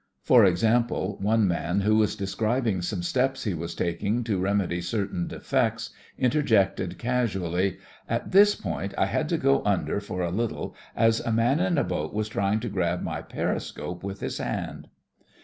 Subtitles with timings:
[0.23, 3.43] For example, one man who was describing some THE FRINGES OF THE FLEET 49 steps
[3.43, 7.77] he was taking to remedy cer tain defects, interjected casually:
[8.09, 11.77] "At this point I had to go under for a little, as a man in
[11.77, 14.87] a boat was trying to grab my periscope with his hand."